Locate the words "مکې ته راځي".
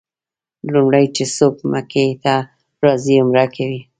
1.71-3.15